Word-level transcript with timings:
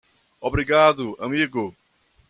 Obrigado 0.39 1.15
amigo 1.19 1.77